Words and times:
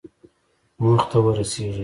موخې 0.81 1.05
ته 1.11 1.17
ورسېږئ 1.23 1.79